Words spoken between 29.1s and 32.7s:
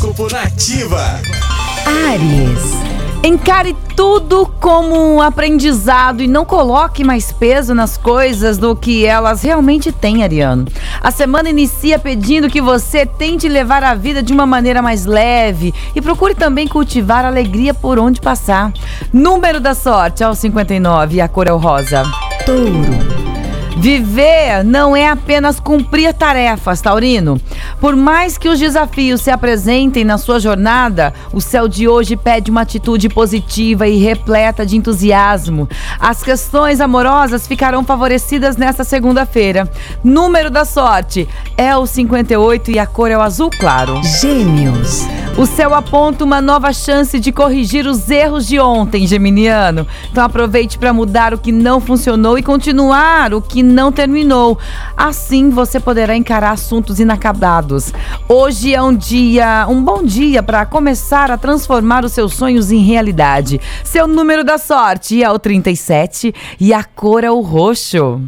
se apresentem na sua jornada, o céu de hoje pede uma